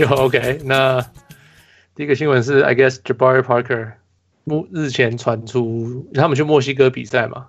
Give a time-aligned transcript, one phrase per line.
[0.00, 0.60] 有 OK。
[0.64, 1.00] 那
[1.94, 3.92] 第一个新闻是，I guess Jabari Parker
[4.44, 7.48] 目日前传出他们去墨西哥比赛嘛，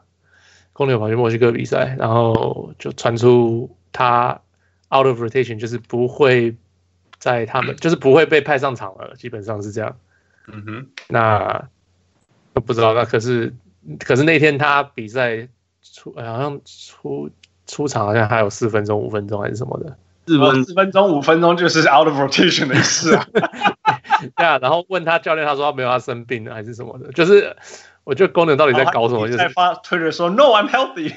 [0.74, 4.42] 公牛跑去墨西哥比赛，然后就传出他
[4.94, 6.56] out of rotation，就是不会
[7.18, 9.98] 在他们，就是不会被派上场了，基本上是这样。
[10.48, 11.68] 嗯哼，那
[12.54, 13.54] 不知道，那可是
[14.00, 15.48] 可是那天他比赛
[15.82, 17.30] 出好像出
[17.66, 19.98] 出场好像还有四分钟、五分钟还是什么的。
[20.26, 23.28] 四分四分钟五分钟就是 out of rotation 的意思啊，
[24.36, 27.56] 对啊，然后问他教练，他说他没有，他生病了还是什么的，就是
[28.04, 29.28] 我觉得公牛到底在搞什么？
[29.28, 31.14] 就是在发推特说 No I'm healthy，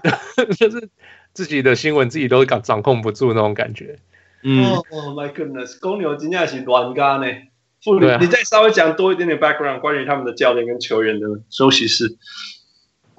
[0.58, 0.88] 就是
[1.32, 3.98] 自己的新闻自己都掌掌控不住那种感觉。
[4.42, 4.84] 嗯，Oh
[5.18, 7.26] my goodness，公牛今天是乱咖呢。
[7.82, 12.18] 傅你你再稍微讲多一点点 background 关于他们的教练跟球员的休息室。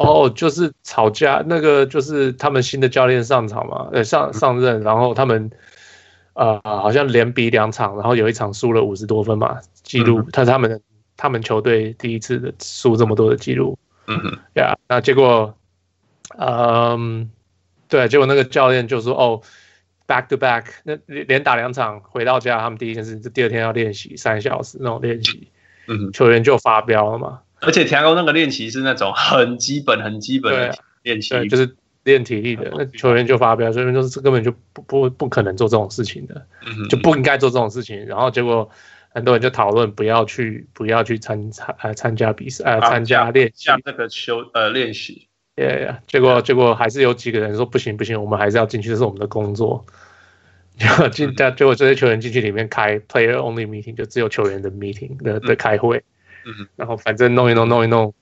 [0.01, 5.49] 哦，就是吵架，那个就是他们新的教练上场嘛，呃，上上任，然后他们
[6.33, 10.81] 呃好像连比两场，然后有一场输了五十多分嘛，记录，他是他们
[11.17, 15.55] 他们球队第一次的输这么多的记录，嗯哼，呀，那结果，
[16.37, 17.29] 嗯，
[17.87, 19.41] 对，结果那个教练就说，哦
[20.07, 25.47] ，back to back，那连打两场，回到家他们第一件事，就第二天要练习三小时那种练习，
[25.87, 27.41] 嗯哼，球员就发飙了嘛。
[27.61, 32.71] 而且田宫那个练习是那种很基本、很基本的练习，就是练体力的。
[32.75, 36.45] 那球员就发飙，球员就是根本就不不不可能做这种事情的，
[36.89, 38.05] 就不应该做这种事情。
[38.05, 38.69] 然后结果
[39.09, 45.27] 很多人就讨论不要去不要去参参呃参加比赛呃参加练像那个球呃练习。
[45.55, 49.85] 对呀，结果结果还是有几个人说不行不行，我们还是要进去，这是我们的工作。
[50.79, 56.01] 结果进结果这些球员进去里面开 player only meeting，就只有球员的 meeting 的的开会。
[56.45, 58.13] 嗯，然后反正弄一弄弄一弄，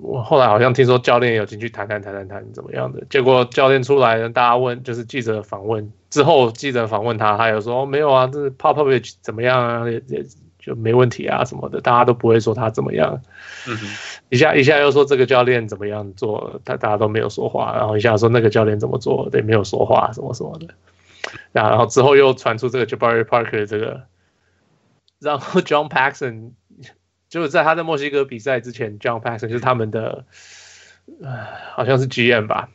[0.00, 10.24] 我后来好像听说教练有进去谈谈谈谈谈怎么样的，结果教练出来，大家问就是记者访问之后，记者访问他，他有说没有啊，这是 Popovich 怎么样啊，也也
[10.58, 13.22] 就没问题啊什么的，大家都不会说他怎么样。
[13.66, 13.76] 嗯，
[14.28, 20.66] 一下一下又说这个教练怎么样做，他大家都没有说话，然后一下说那个教练怎么做，对，没有说话什么什么的，
[21.52, 24.02] 然后之后又传出这个 Jabari Parker 这个，
[25.18, 26.50] 然后 John Paxson。
[27.28, 30.24] 就是在他在墨西哥比赛之前，John Paxson 就是他们的，
[31.22, 32.70] 呃，好像是 GM 吧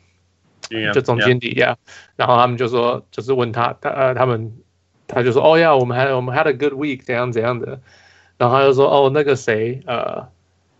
[0.68, 1.76] ，GM, 就总经理呀。
[1.84, 1.90] Yeah.
[2.16, 4.52] 然后他们就说，就是问他，他呃，他们
[5.06, 7.80] 他就说，哦呀，我们还我们 had a good week，怎样怎样的。
[8.38, 10.28] 然后他就说，哦，那个谁，呃，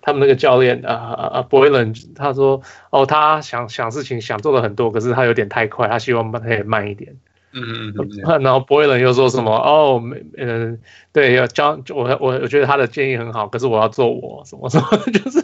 [0.00, 7.16] 他们那个教练，呃呃，Boylan，他说，哦，他想想事情想做的很多，可是他有点太快，他希望他可以慢一点。
[7.54, 9.50] 嗯嗯嗯， 然后 Boylen 又说什么？
[9.56, 10.80] 哦，没，嗯，
[11.12, 15.40] 对，要教我，我我觉得他的建议很好，可是我要做我什么什么， 就是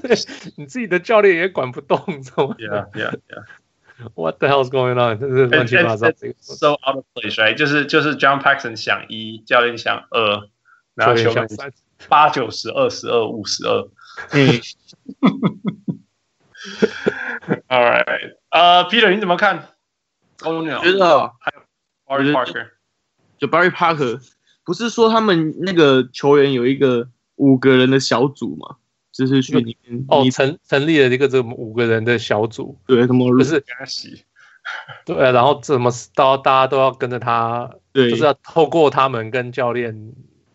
[0.57, 3.45] 你自己的教练也管不动，什么？Yeah, yeah, yeah.
[4.15, 5.21] What the hell is going on？
[5.21, 6.09] 就是乱七八糟
[6.41, 7.55] ，so out of place, right？
[7.55, 10.49] 就是就是 John Paxson 想一，教练想二，
[10.95, 11.73] 然后球员三
[12.09, 13.89] 八九十二十二五十二。
[14.33, 14.61] 嗯。
[17.69, 19.69] All right，呃，Peter 你怎么看？
[20.43, 21.53] 公牛觉得还
[22.19, 22.33] 有。
[22.33, 22.69] Jabari Parker，
[23.39, 24.21] 就 Jabari Parker，
[24.65, 28.77] 不是说他们那个球员有一个五个人的小组嘛？
[29.13, 33.63] 就是去里面哦，成成立了一个这么五个人的小组，对，什么不是
[35.05, 40.13] 对，然后怎么到大家都要跟着他，对，就是要透过他们跟教练，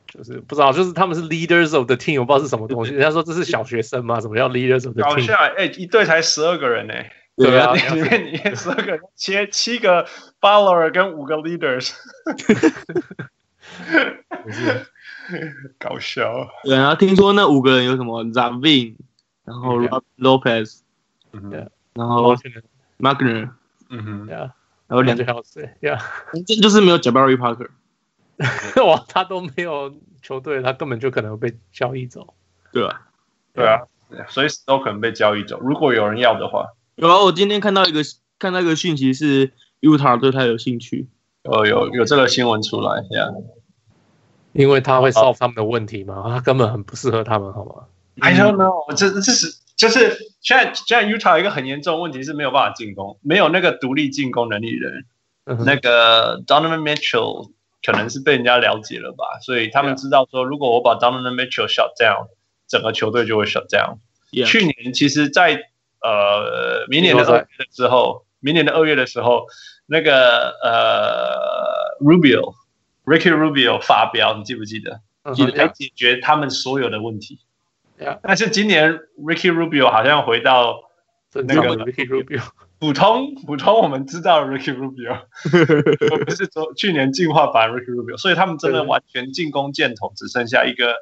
[0.07, 2.93] 就是不知道，就是他们是 leaders of the team，我不知道是什么东西。
[2.93, 4.21] 人家说这是小学生嘛？
[4.21, 5.15] 什么叫 leaders of the team？
[5.15, 6.93] 搞笑，哎，一队才十二个人呢。
[7.37, 10.07] 对啊，里面里面十二个切七个
[10.39, 11.91] follower 跟五个 leaders，
[15.77, 16.49] 搞笑。
[16.63, 18.95] 对啊，然后听说那五个人有什么 Zavin，
[19.43, 19.81] 然后
[20.17, 20.79] Lopez，
[21.51, 22.33] 对，然后
[22.99, 23.49] Magner，
[23.89, 24.53] 嗯哼，对啊，
[24.87, 25.99] 然后两个小时，对啊，
[26.47, 27.67] 这就是没有 Jabari Parker，
[28.87, 32.33] 哇，他都没有球队，他根本就可能被交易走，
[32.71, 33.01] 对啊，
[33.53, 33.81] 对啊，
[34.29, 36.67] 随时都可能被交易走，如果有人要的话。
[36.95, 38.01] 有啊，我今天看到一个
[38.39, 39.51] 看到一个讯息是
[39.81, 41.07] Utah 对他有兴趣，
[41.43, 43.43] 哦有有这个新闻出来呀，yeah.
[44.53, 47.87] 因为他会 solve 他们的问题嘛，他根本很不适合他们，好吗
[48.21, 55.05] ？I don't know，这这是就是现在现在 Utah 一个很严重的问题是没有办法进攻，没有那个独立进攻能力的人，
[55.43, 57.51] 嗯、那个 Donovan Mitchell
[57.85, 62.29] 可能是被人家了解了吧，所以他们知道说，如果我把 Donovan Mitchell shut down，
[62.69, 63.97] 整个球队就会 shut down。
[64.31, 64.45] Yeah.
[64.45, 65.69] 去年其实，在
[66.05, 69.47] 呃，明年的二月的时候，明年的二月的时候，
[69.87, 75.01] 那个呃，Rubio，Ricky Rubio 发飙，你记不记得？
[75.33, 77.39] 记得来解决他们所有的问题。
[78.21, 80.83] 但是今年 Ricky Rubio 好像回到
[81.33, 82.43] 那个 Ricky Rubio
[82.77, 85.21] 不普通普通我们知道的 Ricky Rubio，
[86.25, 90.93] 不是昨去年进化版 Ricky Rubio，所以他们真的完全进攻箭头只剩下一个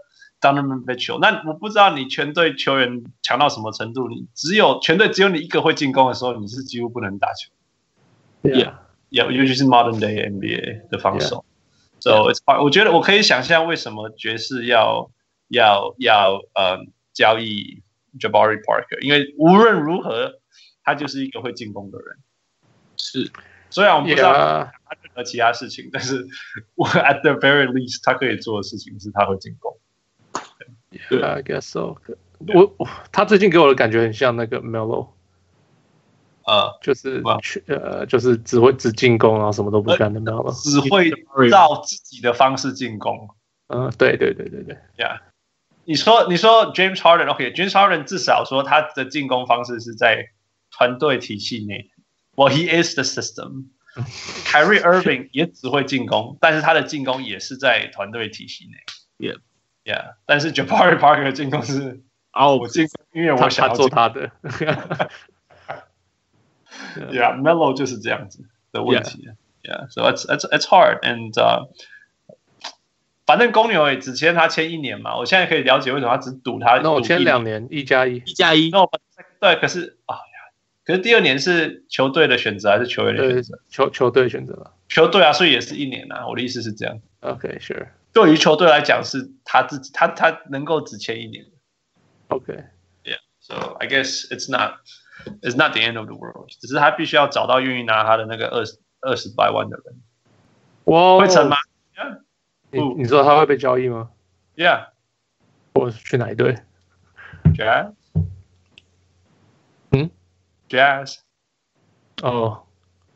[0.44, 1.20] Donovan Mitchell。
[1.20, 7.52] 那我不知道你全队球员强到什么程度，你只有全队只有你一个会进攻的时候，你是几乎不能打球。
[8.44, 8.74] Yeah，
[9.10, 11.46] 尤尤其是 Modern Day NBA 的防守。
[12.00, 12.02] Yeah.
[12.02, 12.62] So it's fine.
[12.62, 15.10] 我觉得我可以想象为什么爵士要
[15.48, 17.82] 要要呃交易
[18.20, 20.40] Jabari Parker，因为无论如何。
[20.86, 22.18] 他就是一个会进攻的人，
[22.98, 23.32] 是。
[23.70, 25.90] 虽然我们不知道他任何其他事情，Yeah.
[25.94, 26.28] 但是
[26.76, 29.80] 我 at the very least 他可以做的事情是他会进攻。
[31.10, 31.96] 对，I guess so。
[32.54, 32.76] 我
[33.12, 35.10] 他最近给我的感觉很像那个 Melo，
[36.46, 41.12] 呃，就是去呃，就是只会只进攻，然后什么都不干的 Melo，只会
[41.50, 43.30] 照自己的方式进攻。
[43.68, 45.20] 嗯，对对对对对，Yeah。
[45.86, 50.30] 你说你说 James Harden，OK，James Harden 至少说他的进攻方式是在。
[50.76, 51.92] 团队体系内
[52.36, 53.66] ，Well he is the system。
[54.50, 58.74] Kyrie Irving 也只会进攻，但是他的进攻也是在团队体系内。
[59.20, 59.38] Yeah,
[59.84, 60.16] yeah。
[60.26, 62.02] 但是 Jabari Parker 的进攻是
[62.32, 64.32] 啊，我进，因为我想要做他的。
[66.98, 69.30] Yeah，Melo 就是这样子的问题。
[69.64, 71.34] Yeah，so it's it's it's hard and
[73.26, 76.80] 反正公牛也只签他签一年嘛，我现在可以了解为什么他只赌他。
[76.80, 78.70] 那我签两年，一加一，一加一。
[78.70, 78.92] 那我
[79.40, 80.18] 对，可是啊。
[80.86, 83.60] 可是第二年是球队的选择还是球员的选择？
[83.70, 86.28] 球球队选择了，球队啊，所以也是一年啊。
[86.28, 87.00] 我的意思是这样。
[87.22, 87.88] OK，Sure。
[88.13, 91.45] 对于球队来讲，是他自己，他他能够只签一年。
[92.29, 94.81] OK，Yeah。So I guess it's not
[95.43, 96.51] it's not the end of the world。
[96.61, 100.01] 只是他必须要找到愿意拿他的那个二十二十百万的人。
[100.85, 101.57] 哇，会成吗？
[102.71, 104.11] 你你说他会被交易吗？
[104.57, 104.89] Yeah。
[105.75, 106.59] 我去哪一队？
[107.55, 107.95] Jazz。
[109.93, 110.11] 嗯。
[110.69, 111.21] Jazz，
[112.21, 112.65] 哦，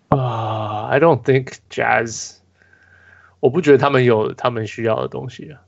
[0.08, 2.38] 啊，I don't think Jazz，
[3.39, 5.62] 我不觉得他们有他们需要的东西啊，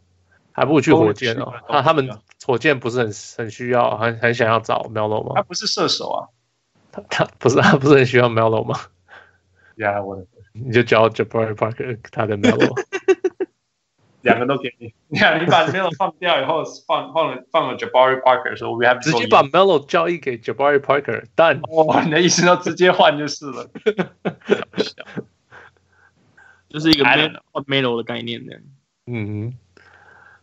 [0.51, 1.53] 还不如去火箭哦。
[1.69, 2.09] 那他们
[2.45, 5.33] 火箭不是很很需要，很很想要找 Melo 吗？
[5.35, 6.27] 他不是射手啊，
[6.91, 8.79] 他他不是他不是很需要 Melo 吗
[9.77, 12.73] ？Yeah，我 你就教 Jabari Parker 他的 Melo。
[14.21, 23.69] 两个都给你，你看，你把 Melo 放掉以后，放放了放了 Jabari Parker，说 We have 直接把 Melo 交易给 Jabari Parker，但哇，你的意思要直接换就是了，
[26.69, 28.53] 就是一个 Melo 的概念呢。
[29.07, 29.53] 嗯，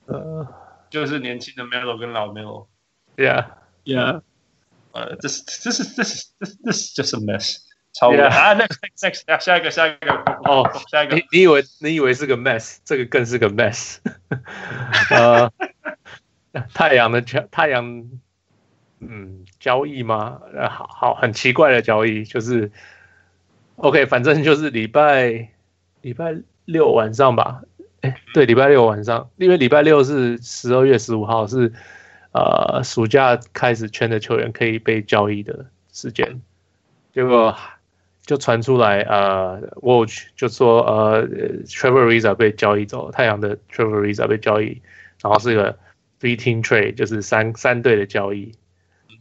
[0.07, 0.47] 呃，
[0.91, 4.23] 就是年轻的 Melo 跟老 Melo，Yeah，Yeah，
[4.93, 7.59] 呃，这是这是这是这这是 just a mess。
[7.99, 10.13] 超无聊啊！Next, next, next，下一个，下一个。
[10.45, 11.17] 哦，下一个。
[11.17, 13.97] 你你以为你以为是个 mess，这个更是个 mess。
[15.11, 15.51] 呃，
[16.75, 18.07] 太阳的交太阳，
[19.01, 20.43] 嗯，交易吗？
[20.53, 22.71] 呃，好好，很奇怪的交易，就是
[23.77, 25.49] OK，反正就是礼拜
[26.07, 26.37] 礼拜
[26.67, 27.63] 六晚上吧。
[28.03, 31.73] 哎，对，礼拜六晚上，因为礼拜六是十二月十五号，是
[32.31, 36.41] 呃暑假开始圈的球员可以被交易的时间，
[37.13, 37.57] 结果。
[38.25, 41.29] 就传出来，呃，Watch 就说，呃
[41.65, 44.83] ，Trevor Ariza 被交易走，太阳的 Trevor Ariza 被交易，
[45.23, 45.79] 然后是一个
[46.21, 48.53] three team trade，就是三三队的交易，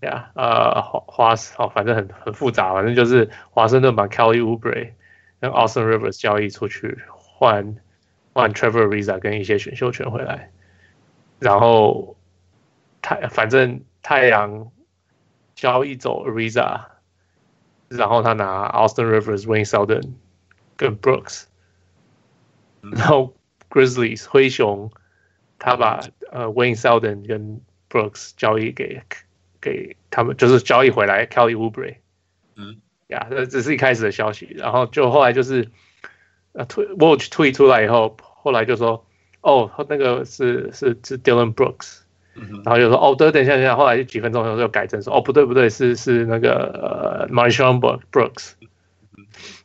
[0.01, 4.89] 对啊，呃，华华哦，反正很很复杂，反正就是华盛顿把 Kelly Oubre
[5.39, 7.75] 跟 Austin Rivers 交易出去，换
[8.33, 10.51] 换 Trevor Ariza 跟一些选秀权回来，
[11.39, 12.15] 然后
[13.01, 14.71] 太反正太阳
[15.55, 16.85] 交易走 Ariza。
[17.87, 20.13] 然后他拿 Austin Rivers、Wayne Selden
[20.75, 21.45] 跟 Brooks，
[22.81, 23.35] 然后
[23.69, 24.91] Grizzlies 灰熊
[25.59, 26.01] 他把
[26.31, 29.03] 呃 Wayne Selden 跟 Brooks 交易给
[29.61, 31.97] 给他们，就是交易回来 Kelly Oubre。
[32.55, 35.69] 嗯，呀，这只是一开始的消息，然后就后来就是
[36.53, 39.05] 呃推 Watch 推出来以后，后来就说
[39.41, 42.01] 哦，那个是是是 Dylan Brooks。
[42.65, 43.77] 然后就说哦，对，等一下，等一下。
[43.77, 47.79] 后来就几分钟以后就改正说哦，不对，不对，是是那个呃 MarJon
[48.11, 48.55] Brooks。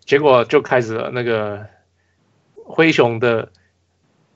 [0.05, 1.67] 结果就开始了那个
[2.55, 3.51] 灰熊的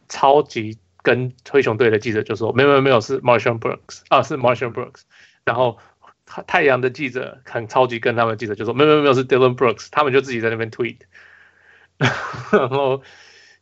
[0.09, 5.03] 超级跟灰熊队的记者就说没有没有没有，是 MarJon Brooks 啊，是 MarJon Brooks。
[5.45, 5.79] 然后
[6.27, 9.89] 太太阳的记者很超级跟他们的记者就说没有没有没有，是 Dylan Brooks。
[9.91, 10.99] 他们就自己在那边 tweet，
[11.99, 13.03] 然后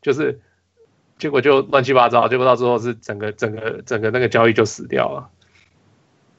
[0.01, 0.41] 就是。
[1.19, 5.31] 结果就乱七八糟，结果到最后是整个整个整个那个交易就死掉了，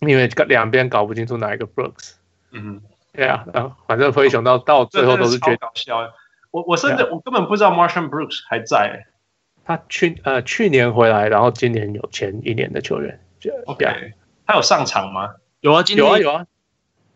[0.02, 2.16] 因为两边搞不清楚哪一个 Brooks。
[2.52, 2.82] 嗯，
[3.14, 6.12] 对啊，然后反正灰熊到到最后都是觉得搞笑。
[6.52, 9.06] 我我甚至我根本不知道 Martian Brooks 还在。
[9.64, 13.18] 他去呃去年回来，然后今年有前一年的球员。
[13.68, 13.86] OK，
[14.46, 15.34] 他有上场吗？
[15.64, 16.46] 有啊，今天有啊有啊，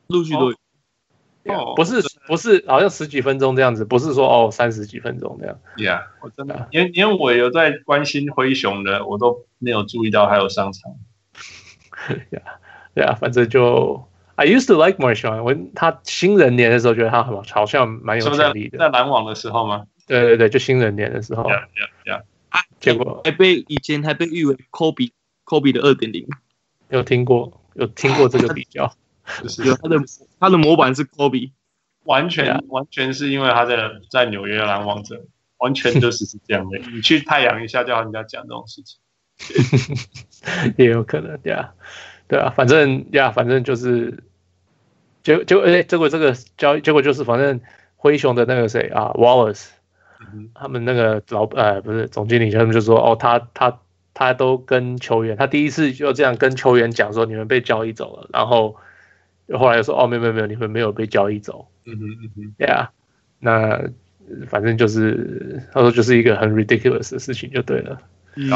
[0.07, 0.57] 陆续都有。
[1.75, 5.59] 不是不是好像十几分钟这样子，不是说哦三十几分钟这样。
[5.75, 10.93] Yeah，我真的因因为我有在关心灰熊的，我都没有注意到还有上场。
[12.31, 12.41] Yeah，
[12.95, 18.77] 对啊，反正就 I used to like Marshawn，我他新人年的时候觉得他好好像蛮有潜力的。
[18.77, 19.87] 在篮网的时候吗？
[20.07, 21.43] 对对对，就新人年的时候。
[21.43, 22.21] Yeah Yeah Yeah。
[22.49, 25.11] 啊，结果还被以前还被誉为 Kobe
[25.43, 26.25] Kobe 的二点零，
[26.89, 28.93] 有听过有听过这个比较。
[29.43, 29.97] 就是有他的
[30.39, 31.51] 他的模板是 Kobe，
[32.05, 32.65] 完全、yeah.
[32.69, 33.77] 完全是因为他在
[34.09, 35.25] 在纽约篮网者，
[35.57, 36.77] 完全就是是这样的。
[36.93, 38.99] 你去太阳一下叫人家讲这种事情，
[40.77, 41.73] 也有可能，对啊，
[42.29, 44.23] 对啊，反正呀，yeah, 反正就是，
[45.23, 47.59] 结结果哎，结果这个交易结果就是，反正
[47.97, 49.67] 灰熊的那个谁啊，Wallace，、
[50.21, 53.77] 嗯、他们那个老呃不是总经理，他们就说哦，他他
[54.17, 58.75] 他都跟球员，他第一次就这样跟球员讲说，你们被交易走了，然后。
[59.57, 61.69] 后来又说哦，没有没有没有，你们没有被交易走。
[61.85, 62.91] 嗯哼嗯哼，对啊，
[63.39, 63.81] 那
[64.49, 67.97] 反正就是他说就是一个很 ridiculous 的事情就对了。
[68.35, 68.51] 嗯，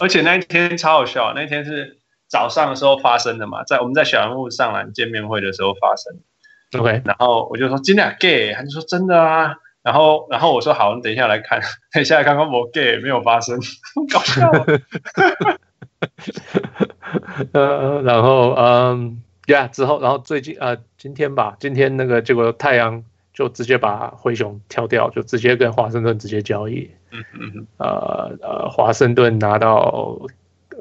[0.00, 6.16] 而且那一天超好笑，那天是早上的时候发生的嘛，在我们在小人物上篮见面会的时候发生。
[6.80, 9.56] OK，然后我就说真的 gay，他就说真的啊。
[9.82, 11.60] 然后然后我说好，你等一下来看，
[11.92, 13.58] 等一下来看看我 gay 没有发生，
[14.12, 14.50] 搞笑。
[17.52, 19.22] 呃，然后嗯。
[19.46, 23.02] Yeah, 之后，然后最近呃，今天吧，今天那个结果，太阳
[23.34, 26.88] 就直接把灰熊挑掉，就直接跟华盛顿直接交易。
[27.10, 27.66] 嗯嗯嗯。
[27.78, 30.20] 呃呃，华盛顿拿到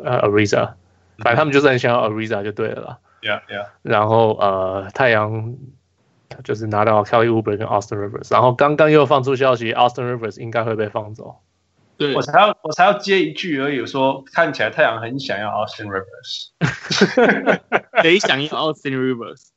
[0.04, 0.74] 呃 Ariza，
[1.18, 2.98] 反正他们就是很想要 Ariza 就对了啦。
[3.24, 3.66] Yeah Yeah。
[3.82, 5.56] 然后呃，太阳
[6.44, 11.38] 就是拿到 Kelly Oubre 跟 Austin Rivers，然后刚刚又放出消息，Austin Rivers 应该会被放走。
[11.98, 16.50] 对，我才要我才要接一句而已，说看起来太阳很想要 Austin Rivers，
[18.02, 19.48] 谁想要 Austin Rivers？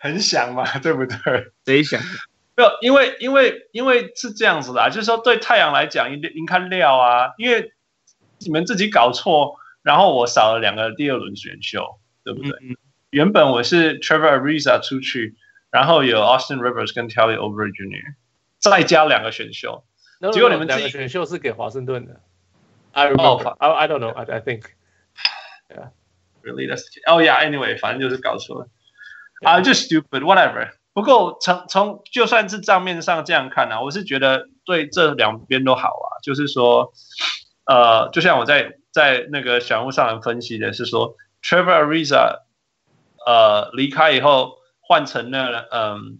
[0.00, 1.16] 很想嘛，对不对？
[1.64, 2.00] 谁想？
[2.56, 7.72] 没有，因为因为因为是这样子的啊，就是说对太阳来讲，应应该料啊，因为
[8.38, 12.50] 你们自己搞错，然后我少了两个第二轮选秀，对不对？
[12.50, 12.76] 嗯嗯，
[13.10, 15.36] 原本我是 Trevor Ariza 出去，
[15.74, 18.14] 然后有 Austin Rivers 跟 Kelly Oubre Jr.
[18.60, 19.84] 再加两个选秀。
[20.32, 22.20] 结果你们两个选秀是给华盛顿的。
[22.92, 23.48] I remember.
[23.58, 24.12] I I don't know.
[24.12, 24.66] I I think.
[25.68, 25.88] Yeah.
[26.42, 26.68] Really?
[26.68, 27.44] That's oh yeah.
[27.44, 28.68] Anyway，反正就是搞错了。
[29.42, 30.70] I just stupid Whatever.
[30.92, 36.22] 不过从从就算是账面上这样看呢，我是觉得对这两边都好啊。
[36.22, 36.92] 就是说，
[37.64, 42.42] 呃，就像我在在那个小屋上来分析的是说，Trevor Ariza，
[43.26, 46.18] 呃，离开以后换成了嗯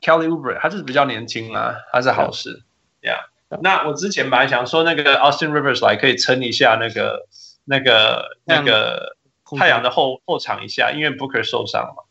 [0.00, 2.62] Kelly Oubre，他就是比较年轻啊，他是好事。
[3.02, 7.26] 呀、yeah.，那我之前本来想说那个 Austin Rivers 来可以撑一下那个
[7.64, 9.16] 那个那个
[9.58, 12.04] 太阳的后后场一下，因为 Booker 受伤了嘛，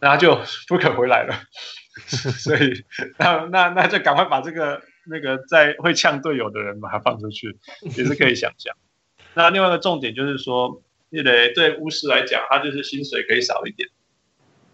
[0.00, 0.34] 然后就
[0.66, 1.34] Booker 回来了，
[2.06, 2.84] 所以
[3.18, 7.58] 那那那就赶快把这个那个在会呛队友的人把他放出去，
[7.96, 8.74] 也是可以想象。
[9.34, 13.88] 那另外一个重点就是说，因为对巫师来讲，他就是薪水可以少一点，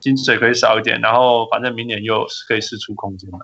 [0.05, 3.39] 薪水可以少一点，然后反正明年又可以试出空间来。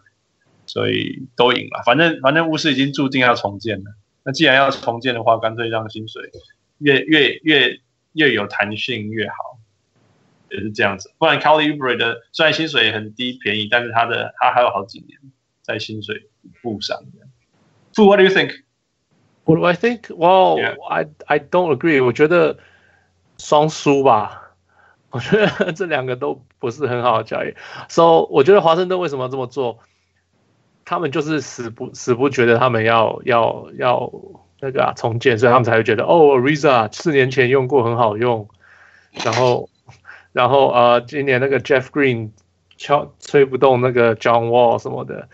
[0.66, 3.90] 所以都赢了，反正反正巫师已经注定要重建了。
[4.22, 6.30] 那既然要重建的话，干脆让薪水
[6.78, 7.80] 越越越
[8.12, 9.58] 越有弹性越好，
[10.48, 11.12] 也是这样子。
[11.18, 15.18] 不然 Kelly Oubre 的虽然薪水很低便宜，但是他的他还有好几年
[15.62, 16.30] 在薪水
[16.62, 16.96] 簿上。
[17.92, 18.52] Fu, what do you think?
[19.44, 20.02] What do I think?
[20.14, 20.60] Well.
[20.88, 22.04] I I don't agree.
[22.04, 22.58] 我觉得
[23.38, 24.39] 双输吧。
[25.12, 27.54] 我觉得这两个都不是很好的交易。
[27.88, 29.78] So，我觉得华盛顿为什么这么做？
[30.84, 34.12] 他们就是死不死不觉得他们要要要
[34.60, 38.48] 那个啊重建，所以他们才会觉得哦，Ariza 四年前用过很好用，
[39.24, 39.70] 然后
[40.32, 42.30] 然后呃今年那个 Jeff Green
[42.76, 45.28] 敲吹不动那个 John Wall 什么的，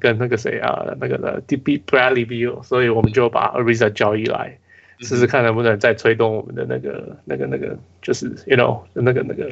[0.00, 4.58] 跟那个谁啊那个的 DB Bradley be 所以我们就把 Ariza 交易来
[5.00, 9.50] 试试看能不能再推动我们的那个那个那个就是 you know 那个那个。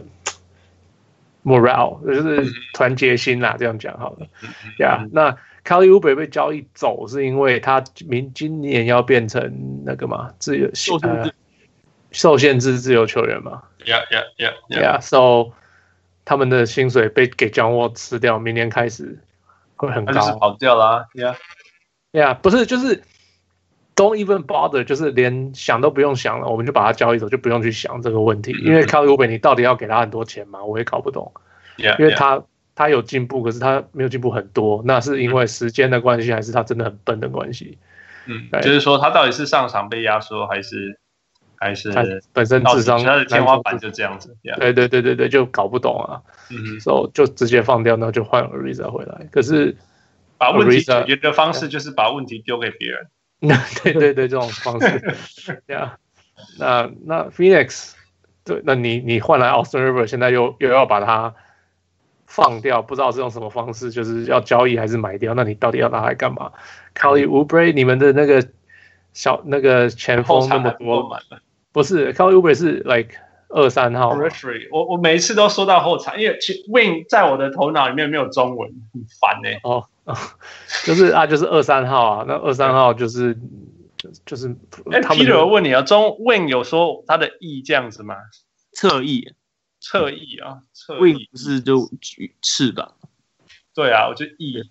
[1.44, 4.26] Morale 就是团结心啦，这样讲好了。
[4.80, 5.30] 呀、yeah，那
[5.64, 11.32] Kelly Oubre 被交易走，是因为他明今年要变成那个嘛，自由受限制、呃、
[12.10, 13.62] 受限制自由球员嘛。
[13.86, 15.00] Yeah, yeah, yeah, yeah.
[15.00, 15.52] so
[16.26, 19.18] 他们的薪水被给 John Wall 吃掉，明年开始
[19.76, 20.12] 会很高。
[20.12, 21.06] 就是跑掉啦。
[21.14, 21.36] Yeah,
[22.12, 23.02] yeah，不是，就是
[23.98, 28.52] Don't even bother，就是连想都不用想了，我们就把它交易走，就不用去想这个问题。
[28.62, 30.62] 因为 Kelly Oubre 你到底要给他很多钱吗？
[30.62, 31.32] 我也搞不懂。
[31.76, 32.40] Yeah, 因为他
[32.76, 37.76] 他有进步，可是他没有进步很多，那是因为时间的关系，还是他真的很笨的关系？
[38.26, 40.96] 嗯，就是说他到底是上场被压缩，还是
[41.56, 44.36] 还是他本身智商他的天花板就这样子。
[44.60, 46.22] 对对对对对，就搞不懂啊。
[46.52, 49.26] 嗯，所以就直接放掉，然后就换 Ariza 回来。
[49.32, 49.76] 可是
[50.36, 53.08] 把问题解决的方式就是把问题丢给别人。
[53.82, 55.62] 对对对，这种方式。
[55.72, 55.96] 呀，
[56.58, 57.92] 那那 Phoenix，
[58.44, 61.34] 对，那你你换来 Austin River，现在又又要把它
[62.26, 65.34] 放掉，不知道是用什么方式，就是要交易还是买掉？
[65.34, 66.50] 那你到底要拿来干嘛
[66.96, 68.44] ？Kelly Oubre，你们的那个
[69.12, 71.08] 小那个前锋那么多，
[71.70, 73.14] 不是 Kelly Oubre 是 like
[73.50, 74.18] 二三号。
[74.72, 76.36] 我我每一次都说到后场，因为
[76.68, 79.60] Wing 在我的头脑里面没有中文，很烦呢、欸。
[79.62, 79.86] 哦。
[80.84, 83.38] 就是啊，就是二三号啊，那二三号就是
[84.24, 84.48] 就是。
[84.92, 88.14] 哎，Peter，我问你啊，中 Wing 有说他的翼这样子吗？
[88.72, 89.32] 侧翼，
[89.80, 91.90] 侧翼啊，侧翼 Wing 不是就
[92.40, 92.94] 翅膀？
[93.74, 94.62] 对啊，我觉得翼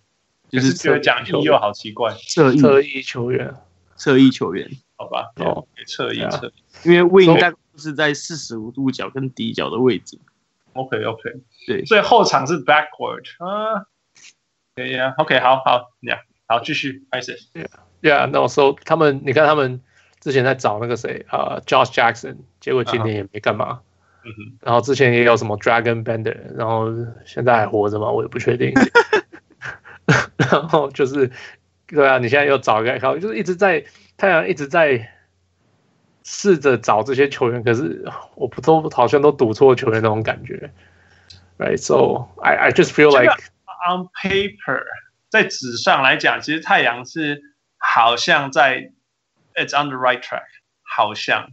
[0.50, 3.54] 就是觉得讲翼又好奇怪，侧翼侧翼球员，
[3.96, 5.34] 侧翼球员，好吧？
[5.36, 6.52] 哦，侧翼侧，
[6.86, 10.18] 因为 Wing 大概是在四十五度角跟底角的位置。
[10.74, 11.22] OK OK，
[11.66, 13.88] 对，所以后场是 backward 啊。
[14.78, 17.36] 可以啊，OK，好好，Yeah，好，继续开始。
[18.04, 19.82] Yeah，那我说他们，你看他们
[20.20, 23.80] 之前在找那个谁啊，Josh Jackson，结果今年也没干嘛。
[24.24, 24.58] 嗯哼。
[24.62, 26.92] 然后之前也有什么 Dragan Bender，然后
[27.26, 28.12] 现在还活着吗？
[28.12, 28.72] 我也不确定。
[30.38, 31.32] 然后就是，
[31.88, 33.84] 对啊，你现在又找一个，就是一直在
[34.16, 35.10] 太阳一直在
[36.24, 38.06] 试着找这些球员，可是
[38.36, 40.70] 我不都好像都赌错球员那种感觉。
[41.58, 43.34] Right，so I I just feel like。
[43.90, 44.84] On paper，
[45.30, 47.42] 在纸上来讲，其实太阳是
[47.78, 48.92] 好像在
[49.54, 50.46] It's on the right track，
[50.84, 51.52] 好像，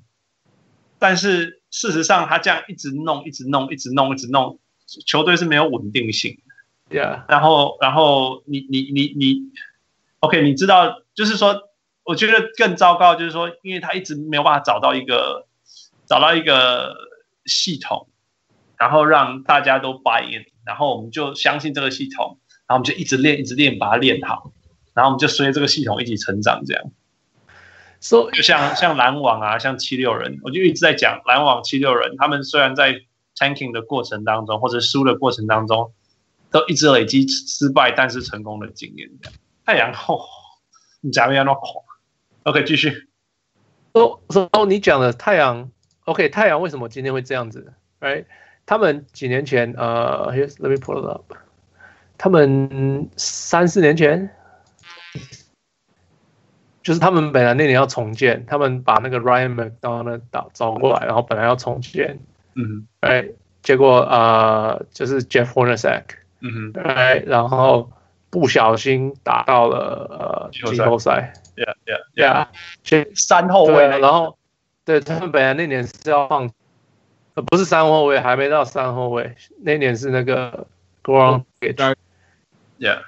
[0.98, 4.58] 但是事实上他这样一直弄，一直弄，一直弄，一直弄，
[5.06, 6.38] 球队是没有稳定性。
[6.90, 9.38] Yeah，然后，然后你你你你
[10.20, 11.70] ，OK，你知道，就是说，
[12.04, 15.46] 我觉得更糟糕，就是说，因为他一直没有办法找到一个
[16.04, 16.94] 找到一个
[17.46, 18.06] 系统，
[18.78, 20.44] 然后让大家都 buy in。
[20.64, 24.50] 然后我们就相信这个系统，然后我们就一直练，一直练，把它练好。
[24.94, 26.84] 然后我们就随着这个系统一起成长，这样。
[28.00, 33.02] 所以就像像篮网啊，像七六人，我就一直在讲篮网、七六人，他们虽然在
[33.36, 35.92] tanking 的过程当中，或者输的过程当中，
[36.50, 39.10] 都一直累积失败但是成功的经验。
[39.20, 39.38] 这样。
[39.66, 40.24] 太阳后，
[41.02, 41.84] 你讲的要那么狂
[42.44, 43.08] ？OK，继续。
[43.92, 44.20] 哦，
[44.52, 45.70] 哦，你讲的太阳
[46.04, 47.74] ，OK，太阳为什么今天会这样子？
[47.98, 48.24] 哎。
[48.66, 51.34] 他们几年前，呃，Let me pull it up。
[52.16, 54.30] 他们三四年前，
[56.82, 62.18] 就是他们本来那年要重建，他们把那个 Ryan McDonald 找找过来，然后本来要重建，
[62.54, 63.28] 嗯，哎，
[63.62, 66.04] 结果呃，就是 Jeff Hornacek，
[66.40, 67.90] 嗯哼，哎，然后
[68.30, 71.74] 不小心打到了呃季后赛，Yeah
[72.14, 72.46] Yeah
[72.82, 74.38] Yeah，三后卫，然后
[74.86, 76.50] 对他们本来那年是要放。
[77.34, 79.34] 呃，不是三后卫，还没到三后卫。
[79.60, 80.66] 那年是那个
[81.02, 81.44] Goran
[82.78, 83.00] Yeah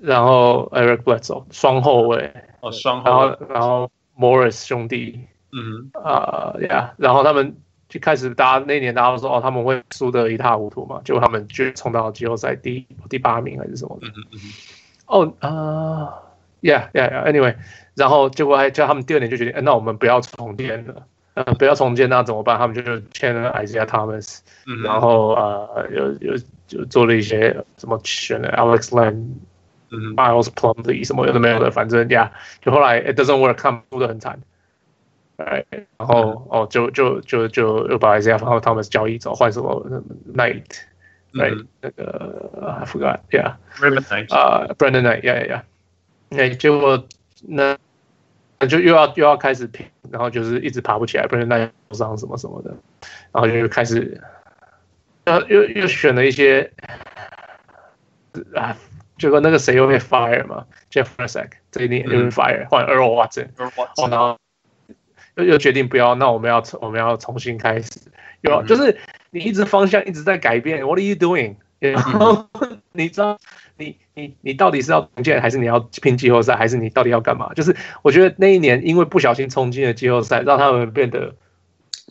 [0.00, 2.32] 然后 Eric Bledsoe 双后卫。
[2.60, 3.10] 哦，双后。
[3.10, 5.20] 然后，然后 Morris 兄弟。
[5.54, 7.56] 嗯啊，Yeah，然后他们
[7.88, 14.08] 就开始，大家那年大家都说，哦，他们会输得一塌糊涂嘛，结果他们就冲到季后赛第第八名还是什么的。
[14.08, 14.40] 嗯嗯嗯。
[15.06, 16.22] 哦啊
[16.62, 17.56] ，Yeah，Yeah，Yeah，Anyway，
[17.94, 21.06] 然后结果还叫他们第二年就决定，哎，那我们不要重建了。
[21.34, 22.58] 呃，不要重建，那怎么办？
[22.58, 29.36] 他们就签了 Isaiah Thomas，、嗯、然后呃，有有就做了一些什么选了 Alex Len、
[29.90, 34.40] 嗯、Miles Plumlee 什么有的没有的，反正呀，yeah, 就后来 It doesn't work，看输的很惨。
[35.38, 35.64] 哎，
[35.96, 39.86] 然后、嗯、哦，就就就就又把 Isaiah Thomas 交易走，换什么
[40.34, 40.64] Knight，
[41.40, 45.62] 哎、嗯，那个 I forgot，Yeah，Brandon Knight，啊，Brandon Knight，Yeah，Yeah，
[46.36, 47.04] 哎，结果
[47.40, 47.78] 那。
[48.66, 51.58] 就又要又要开始拼，然后就是一直爬不起来，不然那
[51.90, 52.70] 受伤什么什么的，
[53.32, 54.20] 然后就又开始，
[55.26, 56.70] 又又又选了一些，
[58.54, 58.76] 啊，
[59.18, 63.48] 结果那个谁又被 fire 嘛，Jeff Hornacek 这一年又被 fire，换 Earl Watson，
[63.96, 64.38] 哦，然后
[65.36, 68.00] 又又决定不要，那我们要我们要重新开始，
[68.42, 68.98] 又就是
[69.30, 71.56] 你一直方向一直在改变，What are you doing？
[71.82, 72.48] 然后
[72.92, 73.38] 你知道。
[74.14, 77.52] 你你你到底是要重建，还是你要拼季后赛，还是你到底要干嘛？
[77.54, 81.34] 就是我觉得那一年因为不小心冲进了季后赛，让他们变得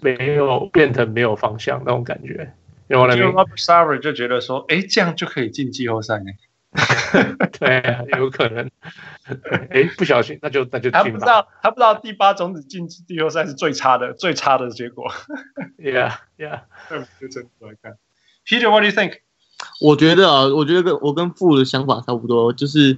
[0.02, 2.54] 没有变得没有方向那种感觉。
[2.88, 6.32] 因为 Robert Sarver 就觉得说，哎，这样就可以进季后赛呢？
[7.60, 8.70] 对、啊，有可能。
[9.70, 10.92] 哎，不小心那就那就。
[10.92, 15.10] 他不知道他不知道第八种子进季后赛是最差的最差的结果。
[15.78, 16.62] Yeah yeah。
[17.22, 17.98] 就真来看
[18.46, 19.20] ，Peter，What do you think？
[19.80, 22.98] 我觉得啊，我觉得跟我跟富的想法差不多，就是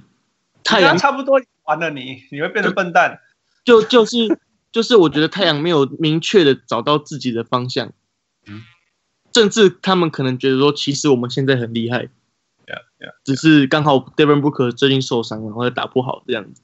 [0.62, 3.20] 太阳差不多完了你，你你会变成笨蛋，
[3.64, 4.38] 就就是
[4.72, 7.92] 就是我觉得太阳没有明确的找到自己的方向，
[8.46, 8.62] 嗯，
[9.32, 12.08] 甚至他们可能觉得说，其实我们现在很厉害，yeah,
[12.66, 13.14] yeah, yeah.
[13.24, 16.62] 只是刚好 Devin Booker 最近受伤，然后打不好这样子。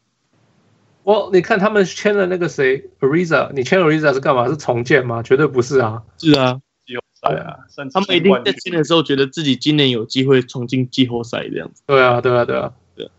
[1.02, 4.46] 我你看他们签了那个谁 Ariza，你签 Ariza 是干嘛？
[4.48, 5.22] 是重建吗？
[5.22, 6.02] 绝对不是啊！
[6.18, 6.60] 是啊，
[7.20, 7.58] 季后赛啊，
[7.92, 11.82] 他们一定在签的时候觉得自己今年有机会冲进季后赛这样子。
[11.86, 13.10] 对啊，对啊，对啊，对，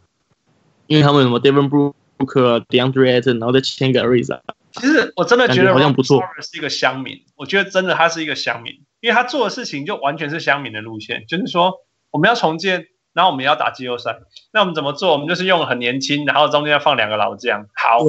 [0.87, 4.39] 因为他们什么 Devin Booker、DeAndre Ayton，然后再签个 Ariza。
[4.71, 7.23] 其实我真的觉得好像不错，是一个乡民。
[7.35, 11.73] 我觉得真的他是一个乡民，因为他做的事情就完全是乡民的路线，就是说
[12.09, 12.87] 我们要重建。
[13.13, 14.21] 然后我们要打季后赛，
[14.53, 15.11] 那我们怎么做？
[15.11, 17.65] 我们就是用很年轻，然后中间要放两个老将。
[17.75, 17.99] 好，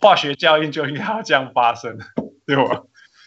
[0.00, 1.96] 化学效应就应该要这样发生，
[2.44, 2.82] 对吧？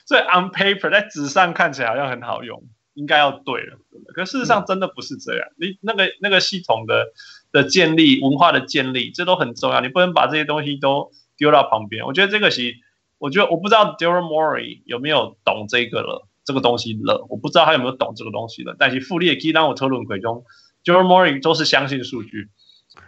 [0.10, 2.64] 所以 on paper 在纸上看起来好像很好用，
[2.96, 3.78] 应该要对了。
[4.16, 5.48] 可事实上真的不是这样。
[5.56, 7.10] 你那个那个系统的
[7.52, 9.82] 的建立、文化的建立，这都很重要。
[9.82, 12.08] 你不能把这些东西都丢到旁边。
[12.08, 12.74] 我觉得这个是，
[13.20, 17.28] 我觉得我不知道 Daryl Morey 有没有懂这个了，这个东西了。
[17.30, 18.76] 我不知道他有没有懂这个东西了。
[18.80, 20.44] 但是傅立也可以让我讨论鬼中。
[20.84, 22.50] Daryl Morey 都是相信数据，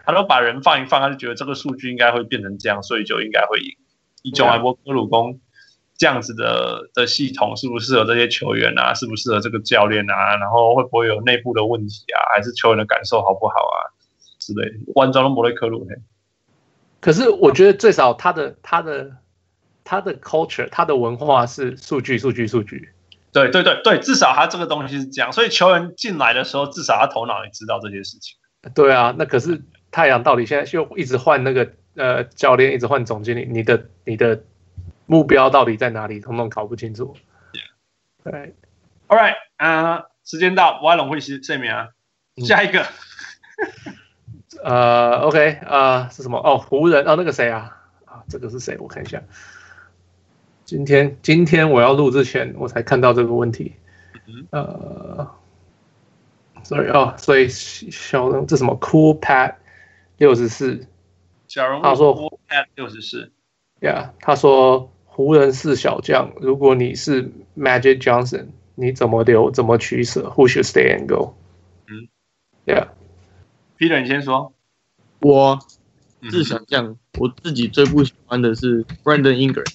[0.06, 3.76] 他都把人放一放，他就觉得这个数据应该会变成这样，所以就应该会赢。
[4.22, 5.40] 以贾艾伯科鲁攻
[6.02, 8.92] 这样子的的系统适不适合这些球员啊？
[8.96, 10.36] 适不适合这个教练啊？
[10.38, 12.18] 然后会不会有内部的问题啊？
[12.34, 13.78] 还是球员的感受好不好啊？
[14.40, 14.78] 之类的。
[14.96, 15.88] 完全都莫雷克鲁。
[17.00, 19.12] 可是我觉得最少他的他的
[19.84, 22.90] 他的 culture，他的文化是数据数据数据。
[23.32, 28.36] 对对对对，至少他这个东西是这样，所以球员进来的时候，至少他头脑也知道这些事情。
[28.74, 29.62] 对啊，那可是
[29.92, 34.42] 太阳到底现在就一直换那个呃教练，一直换总经理，你的你的
[35.12, 36.22] 目标到底在哪里？
[36.22, 37.18] 统统搞不清楚。
[38.24, 38.56] 对
[39.10, 41.90] ，All right，啊、uh,，时间到，瓦隆会是睡眠啊，
[42.38, 42.86] 下一个。
[44.64, 46.38] 呃，OK，呃，是什么？
[46.40, 47.78] 哦，湖人哦，那个谁啊？
[48.06, 48.78] 啊，这个是谁？
[48.80, 49.22] 我看一下。
[50.64, 53.76] 今天今天我要录之前，我才看到这个问题。
[54.52, 55.30] 呃
[56.64, 59.56] ，sorry 哦，所以小龙这什么 Cool Pat
[60.16, 60.88] 六十四，
[61.50, 63.34] 小龙他说 Cool Pat 六十四
[63.82, 71.36] ，Yeah，他说湖人是小将，如果你是 Magic Johnson，你怎么留怎么取舍？Who should stay and go？
[71.88, 72.08] 嗯
[72.66, 74.54] ，Yeah，Peter 你先说，
[75.20, 75.60] 我
[76.30, 79.70] 是小将，我自己最不喜欢的是 Brandon Ingram。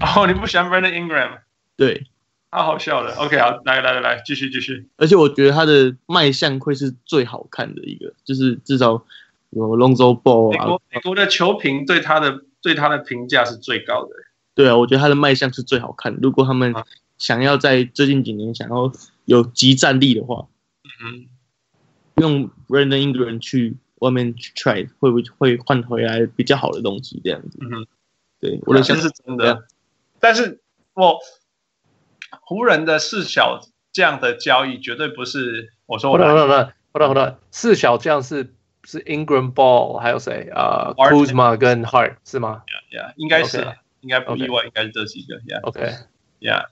[0.00, 1.38] 哦，你不喜欢 Brandon Ingram？
[1.76, 2.08] 对，
[2.50, 3.14] 他好笑的。
[3.14, 4.88] OK，好，来来来来，继续继续。
[4.96, 9.04] 而且我觉得他的卖相会是最好看的一个，就是至少
[9.50, 10.64] 有 Lonzo Ball 啊。
[10.64, 14.10] 美国美国的球评对他的对他的评价是最高的。
[14.54, 16.20] 对啊，我觉得他的卖相是最好看的。
[16.22, 16.74] 如果他们
[17.18, 18.92] 想要在最近几年想要
[19.24, 20.46] 有即战力的话，
[21.02, 21.26] 嗯，
[22.16, 27.20] 用 Brandon Ingram 去外面去 try，会不会会换回来比较好的东西？
[27.24, 27.86] 这样子，嗯，
[28.40, 29.64] 对，我的想是真的。
[30.20, 30.60] 但是
[30.94, 31.18] 我
[32.40, 33.60] 湖人的四小
[33.92, 36.26] 将的交易绝对不是我说我的。
[36.26, 36.40] 好的
[36.92, 42.62] 好的好的，四小将是是 Ingram Ball 还有谁啊？Kuzma 跟 Hart 是吗
[42.92, 43.76] ？Yeah，应该是，okay.
[44.04, 45.40] 应该不意外.应该是这几个。
[45.40, 46.66] Yeah，OK，Yeah，、okay.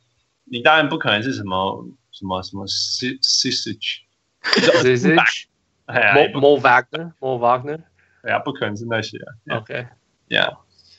[0.44, 5.18] 你当然不可能是什么什么什么 Sisich，Sisich，Mo
[6.60, 7.80] Wagner，Mo Wagner，
[8.22, 9.18] 对呀，不可能是那些。
[9.50, 10.58] OK，Yeah，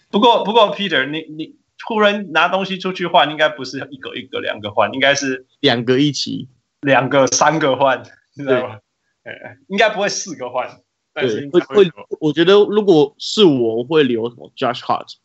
[0.09, 1.55] 不过不过 Peter，你你。
[1.85, 6.47] 突然拿东西出去换，应该不是一个一个两个换，应该是两个一起，
[6.79, 8.01] 两个三个换，
[8.33, 8.79] 知道吗？
[9.23, 10.79] 哎，应该不会四个换，
[11.13, 11.91] 但是会会。
[12.21, 15.15] 我觉得如果是我，我会留什么 Josh Hart。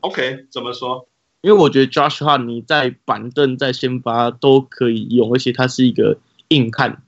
[0.00, 1.08] OK，怎么说？
[1.40, 7.02] 因为我觉得 Josh Hart 你在板凳在先发都可以用，而且他是一个硬汉。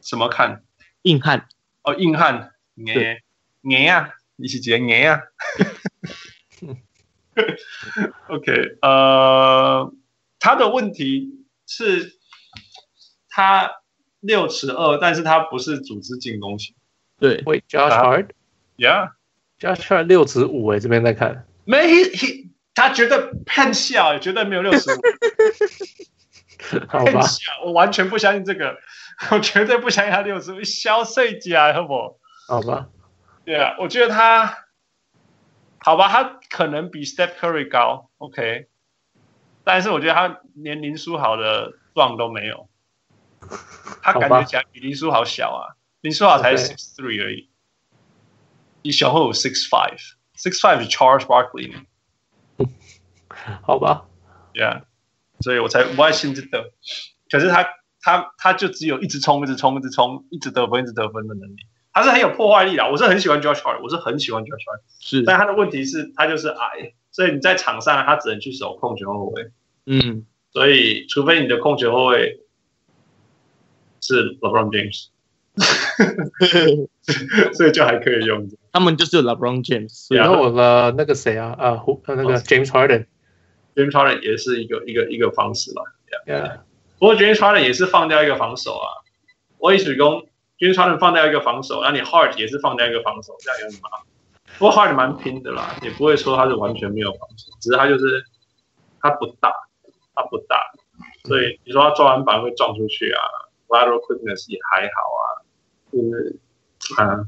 [0.00, 0.62] 什么汉？
[1.02, 1.48] 硬汉。
[1.82, 2.52] 哦，硬汉。
[2.86, 3.22] 对。
[3.62, 4.10] 硬啊！
[4.34, 5.20] 你是讲硬啊
[8.28, 9.92] ？OK，呃，
[10.40, 12.18] 他的问题是，
[13.28, 13.70] 他
[14.18, 16.74] 六尺二，但是他不是组织进攻型。
[17.20, 17.62] 对，喂
[19.62, 25.00] ，Josh Hart，Yeah，Josh Hart 六尺五哎，这边在看，没，he，他绝对偏小，绝对没有六尺五。
[26.88, 27.20] 好吧，
[27.64, 28.78] 我完全不相信这个，
[29.30, 32.18] 我绝对不相信他六尺五，小碎家，好不？
[32.48, 32.60] 好？
[32.62, 32.88] 吧，
[33.44, 34.58] 对啊，我觉得他。
[35.84, 38.68] 好吧，他可能比 Steph Curry 高，OK，
[39.64, 42.68] 但是我觉得他连林书豪的壮都没有，
[44.00, 47.50] 他感觉起来比林书豪小啊，林书豪才 six three 而已，
[48.82, 51.72] 比小后有 six five，six five 是 Charles Barkley，
[53.62, 54.06] 好吧
[54.54, 54.82] ，Yeah，
[55.40, 56.72] 所以我才不爱信这个，
[57.30, 57.66] 可是他
[58.00, 61.56] 他他就只有一直冲，一直冲，一直冲，一直得分，一直得分的能力。
[61.94, 69.50] 他是很有破坏力的，我是很喜欢 Josh Hart，我是很喜欢 Josh Hart，是，但他的问题是，他就是矮，所以你在场上他只能去守控球后卫。
[69.84, 72.40] 嗯，所以除非你的控球后卫
[74.00, 75.08] 是 LeBron James，
[77.54, 78.48] 所以就还可以用。
[78.72, 85.82] 他们就是有 LeBron James，然后我的那个谁啊啊，那个 James Harden，James Harden 也是一个一个一个方式吧。
[86.26, 86.60] Yeah，
[86.98, 88.88] 不过 James Harden 也是放掉一个防守啊。
[89.58, 90.24] 我意思说
[90.58, 94.00] ，James Harden 放掉一个防守，那你 Hard 也是放掉一个防守，这样有点麻烦。
[94.58, 98.24] 不过 Hard 蛮拼的啦，也不会说他是完全没有防守，只是他就是
[99.00, 99.52] 他不大，
[100.14, 100.56] 他不大，
[101.24, 103.20] 所以你说他抓完板会撞出去啊
[103.68, 105.44] ，lateral quickness 也还好啊，
[105.92, 106.38] 就是
[106.96, 107.26] 啊。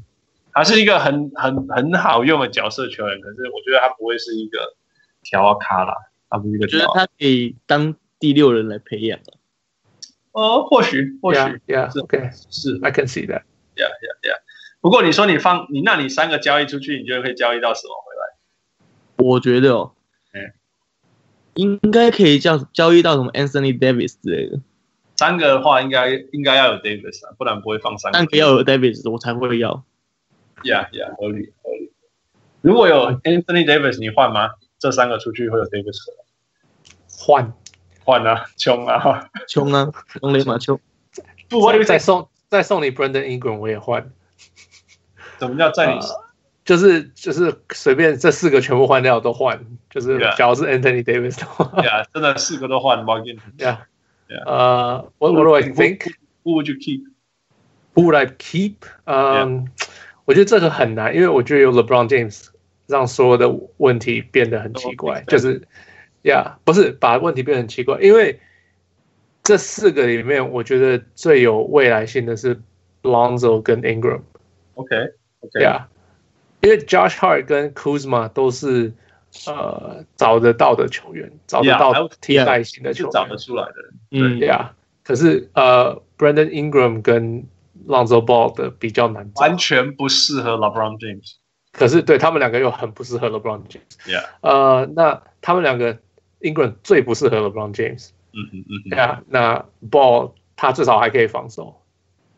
[0.54, 4.76] 还是一个很很很好用的角色球员，可是我觉得他不会是一个
[5.22, 5.94] 调咖啦，
[6.30, 6.68] 他不是一个。
[6.68, 9.34] 觉得他可以当第六人来培养了。
[10.30, 14.38] 哦，或许或许，Yeah，OK，是，I can see that，Yeah，Yeah，Yeah。
[14.80, 19.24] 不过你说你放你那你三个交易出去，你觉得可以交易到什么回来？
[19.28, 19.92] 我觉得哦，
[20.32, 20.52] 嗯，
[21.54, 24.60] 应该可以交交易到什么 Anthony Davis 之类的。
[25.16, 28.18] 三个的话应该应该要有 Davis 啊，不然不会放三个。
[28.18, 29.84] 三个要有 Davis，我才会要。
[30.62, 31.92] Yeah, yeah，合理合理。
[32.62, 34.50] 如果有 Anthony Davis，你换吗？
[34.78, 35.96] 这三个出去会有 Davis
[37.08, 37.52] 换
[38.04, 39.90] 换啊，穷啊，穷啊，
[40.22, 40.78] 用雷马穷。
[41.48, 44.10] 不，我再送再送你 Brandon Ingram，我也换。
[45.38, 46.00] 怎么叫在你？
[46.64, 49.58] 就是就是随便这四个全部换掉都换，
[49.90, 51.66] 就是假如是 Anthony Davis 的话。
[51.82, 53.04] Yeah，真的四个都换。
[53.04, 53.78] Yeah，
[54.46, 56.14] 呃，What what do I think?
[56.42, 57.04] Who would you keep?
[57.94, 58.86] Who would I keep?
[59.04, 59.66] Um.
[60.24, 62.46] 我觉得这个很难，因为我觉得有 LeBron James
[62.86, 65.62] 让所有的问题变得很奇怪，就是
[66.22, 68.40] 呀，不是把问题变得很奇怪，因为
[69.42, 72.58] 这四个里面，我觉得最有未来性的是
[73.02, 74.22] Lonzo 跟 Ingram。
[74.74, 75.86] OK，OK，呀，
[76.62, 78.92] 因为 Josh Hart 跟 Kuzma 都是
[79.46, 83.74] 呃找得到的球员，找得到替代性的球员，找得出来的。
[84.10, 87.46] 嗯，呀，可是呃 Brandon Ingram 跟
[87.86, 91.34] Lonzo Ball 的比较难，完全不适合 LeBron James。
[91.72, 93.80] 可是对他们两个又很不适合 LeBron James。
[94.06, 95.98] Yeah，呃，那他们两个
[96.40, 98.10] Ingram 最不适合 LeBron James。
[98.32, 98.90] 嗯嗯嗯。
[98.90, 101.82] 对啊，那 Ball 他至少还可以防守。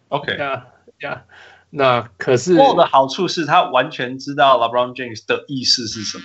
[0.09, 0.37] OK。
[0.37, 0.67] 呀
[1.01, 1.25] 呀，
[1.71, 6.25] 那可是 Ball 的好处是他完全知道 LeBron James 的意思是什么，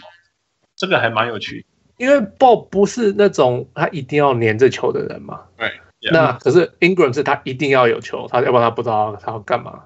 [0.77, 1.65] 这个还蛮有趣。
[1.97, 5.41] 因为 Ball 不是那种他一定要黏着球的人嘛。
[5.57, 5.69] 对。
[6.01, 6.13] Yeah.
[6.13, 9.83] 那可是 Ingram 是他一定要有球，他要不然他不知道他要干嘛，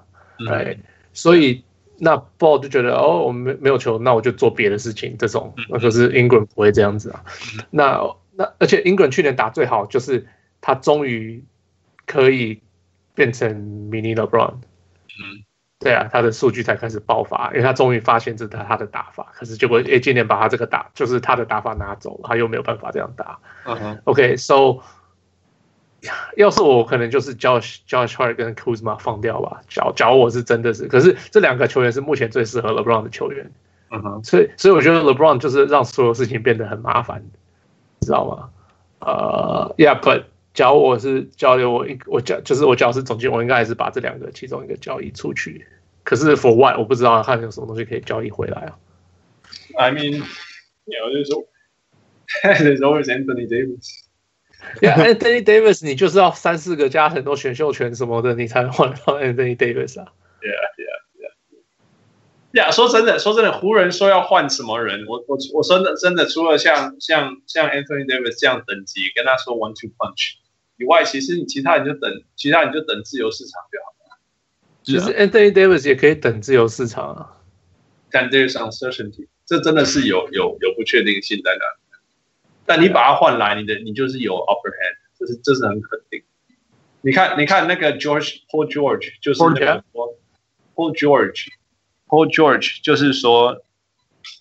[0.50, 1.62] 哎、嗯，所以
[1.98, 5.14] 那 Ball 就觉得哦，我们没没有球，那我就做别的事情。
[5.18, 7.22] 这种，那可是 Ingram 不会这样子啊。
[7.58, 8.00] 嗯、那
[8.32, 10.26] 那而且 Ingram 去年打最好，就是
[10.62, 11.44] 他终于
[12.06, 12.62] 可以
[13.14, 13.54] 变成
[13.90, 14.54] Mini LeBron。
[14.54, 15.44] 嗯，
[15.80, 19.32] 对啊，他的数据才开始爆发，因为他终于发现这是他的打法。
[19.34, 23.38] 可是结果诶，今年把他这个打就是他的打法拿走了，他又没有办法这样打。
[23.66, 24.80] 嗯哼，OK，so。
[26.36, 29.62] 要是我，可能就是 Josh Josh Hart 跟 Kuzma 放掉吧。
[29.68, 33.50] 脚脚我是真的是，可是这两个球员是目前最适合 LeBron 的球员。
[33.90, 37.24] 嗯哼，所以所以我觉得 LeBron 就是让所有事情变得很麻烦，
[38.00, 38.50] 知道吗？
[38.98, 45.66] 呃、uh,，Yeah，but 假如我是交流，我应我交就是我假如是总监，我应该还是把这两个其中一个交易出去。
[46.02, 48.78] 可是 For what 我不知道看有什么东西可以交易回来啊。
[49.76, 50.22] I mean，
[50.84, 51.44] 你要就是说
[52.42, 54.05] ，There's always Anthony Davis。
[54.80, 60.12] Yeah，Anthony Davis，你就是要三四个加很多选秀权什么的，你才能换到 Anthony Davis 啊。
[60.42, 60.96] Yeah，Yeah，Yeah。
[62.52, 70.34] Yeah，说真的，说真的，湖人说要换什么人，我我我真的真的，除了像像像 Anthony Davis 这样等级，跟他说 one two punch
[70.78, 74.18] 以外，其实你其他人就等，其他人就等自由市场就好了。
[74.82, 77.36] 其实 Anthony Davis 也可以等自由市场啊。
[78.10, 81.85] 但 there's uncertainty，这真的是有有有不确定性在那。
[82.65, 86.23] 但你把它换来，你的你就是有 upper hand，这是这是很肯定。
[87.01, 89.83] 你看，你看那个 George Paul George 就是那个
[90.75, 91.47] Paul George
[92.07, 93.63] Paul George 就是说，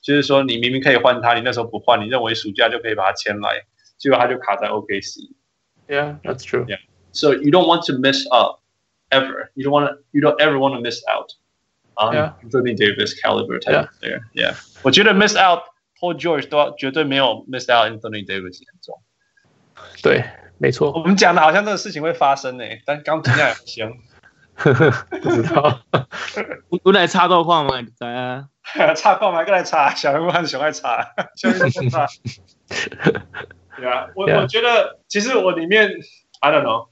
[0.03, 3.65] 就是说你明明可以换他，你那时候不换，你认为暑假就可以把他签来，
[3.97, 6.67] 结果他就卡在 OKC。Yeah, that's true.
[6.67, 6.79] Yeah.
[7.13, 8.61] So you don't want to miss up
[9.11, 9.51] ever.
[9.55, 9.99] You don't want to.
[10.13, 11.33] You don't ever want to miss out.
[11.99, 12.35] Yeah.
[12.43, 14.21] Anthony Davis caliber type player.
[14.33, 14.55] Yeah.
[14.83, 15.63] 我觉得 miss out.
[16.06, 19.02] Paul George 都绝对没有 miss out Anthony Davis 严重。
[20.04, 20.24] 对，
[20.60, 20.92] 没错。
[20.92, 23.92] 我们讲的好像这个事情会发生呢、欸，但刚听下来不行。
[24.56, 25.82] 不知道。
[26.84, 27.82] 我来插段话吗？
[27.98, 28.48] 在啊。
[28.96, 29.44] 插话吗？
[29.44, 29.94] 过来插。
[29.96, 31.14] 小人物还是小爱插？
[31.36, 32.08] 小人物插。
[33.76, 35.92] 对啊，我我觉得其实我里面
[36.40, 36.90] I don't know，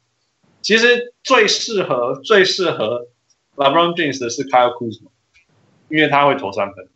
[0.62, 3.08] 其实最适合最适合
[3.56, 5.10] LeBron James 的是 Kyle Kuzma，
[5.90, 6.90] 因为他会投三分。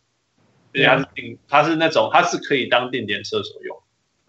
[0.78, 3.78] 而且他是定，他是那种他是可以当定点射手用。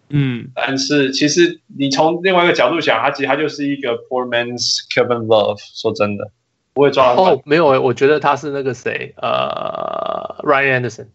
[0.09, 5.59] 嗯，但是其实你从另外一个角度想，他其实他就是一个 poor man's Kevin Love。
[5.79, 6.31] 说真的，
[6.73, 11.07] 不会抓哦，没有诶，我觉得他是那个谁，呃，Ryan Anderson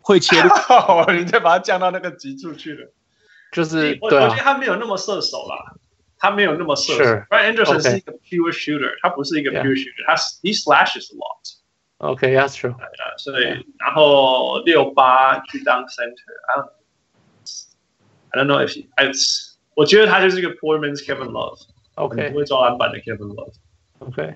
[0.00, 0.48] 会切入，
[1.12, 2.92] 你再把他降到那个级数去了。
[3.52, 5.74] 就是，我对啊，我觉得他没有那么射手啦，
[6.16, 7.04] 他没有那么射手。
[7.04, 7.90] 是 Ryan Anderson Okay.
[7.90, 11.61] 是一个 pure shooter，他不是一个 pure shooter，他 he slashes a lot。
[12.01, 12.75] OK, that's true.
[12.77, 13.45] 呃，所以
[13.79, 16.69] 然后六八去当 center，I don't
[18.29, 19.11] I don't know if he, I,
[19.75, 21.61] 我觉得他就是一个 poor man's Kevin Love，
[21.95, 23.53] OK, 不会抓篮板的 Kevin Love。
[23.99, 24.35] OK，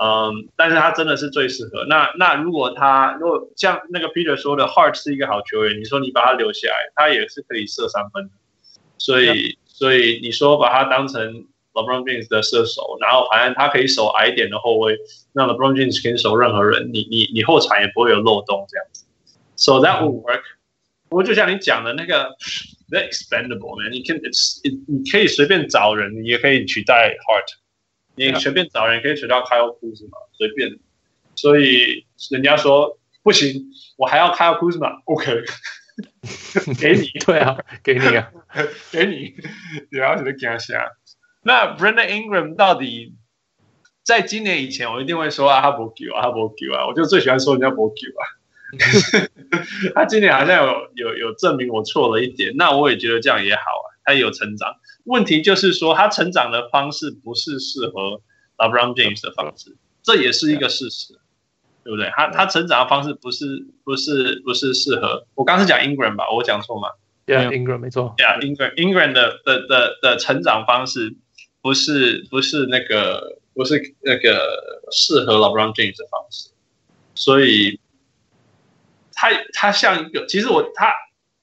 [0.00, 1.84] 嗯，但是他真的是最适合。
[1.88, 8.30] 那那如果他如果像那个 Peter 说的，Hart 是一个好球员，你说你把他留下来，他也是可以射三分的。
[8.96, 9.56] 所以 Yeah.
[9.66, 14.97] 所以你说把他当成 LeBron James 的射手，然后反正他可以守矮一点的后卫，
[15.33, 19.05] 那 LeBron James 可以守任何人，你你你后场也不会有漏洞这样子。
[19.55, 20.43] So that will work。
[21.09, 22.35] 不过就像你讲的那个
[22.89, 24.21] ，that expendable man，你可以
[24.87, 27.45] 你可以随便找人，你也可以取代 Hart。
[28.15, 30.79] 你随便找人可以取代 Kyle Kuzma，随便。
[31.35, 33.65] 所以人家说不行，
[33.97, 35.43] 我还要 Kyle Kuzma，OK，
[36.79, 38.31] 给你，对啊，给你啊，
[38.91, 39.33] 给你，
[39.91, 40.91] 你要是给他下。
[41.43, 43.13] 那 Brandon Ingram 到底
[44.03, 48.23] 在今年以前，我一定会说啊，他不 Q 啊，他不 Q 啊，我就最喜欢说人家不 Q 啊。
[49.93, 54.75] 他今年好像有有有证明我错了一点，那我也觉得这样也好啊，他也有成长。
[55.03, 58.21] 问题就是说，他成长的方式不是适合
[58.57, 61.13] LeBron James 的方式，这也是一个事实，
[61.83, 62.09] 对不对？
[62.15, 63.45] 他他成长的方式不是
[63.83, 65.27] 不是不是适合。
[65.35, 66.89] 我刚是讲 Ingram 吧，我讲错吗
[67.27, 68.15] ？Yeah，Ingram 没错。
[68.17, 71.15] Yeah，Ingram Ingram 的的的的成长方式
[71.63, 76.49] 不是不是那个不是那个适合 LeBron James 的方式，
[77.15, 77.79] 所以
[79.11, 80.93] 他他像一个，其实我他。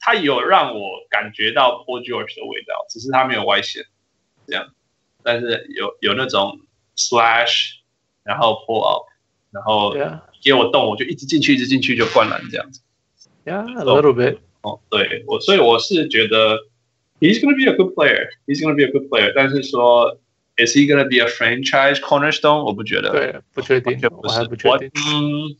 [0.02, 3.84] 他有让我感觉到 Paul George 的味道，只是他没有外线，
[4.46, 4.72] 这样，
[5.22, 6.58] 但是有有那种
[6.96, 7.72] slash，
[8.22, 9.06] 然后 pull up，
[9.50, 9.94] 然后
[10.42, 12.80] 给我动，我就一直进去，一直进去就灌篮这样子。
[13.44, 14.38] Yeah，a little bit。
[14.62, 16.69] 哦，对我，所以我是觉得
[17.20, 20.18] he's gonna be a good player，he's gonna be a good player，但是说
[20.56, 22.64] is he gonna be a franchise cornerstone？
[22.64, 25.56] 我不觉得，对，不确定，我还不确定，嗯，